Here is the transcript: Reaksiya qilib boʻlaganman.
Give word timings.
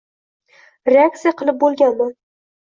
Reaksiya 0.91 1.33
qilib 1.43 1.61
boʻlaganman. 1.65 2.17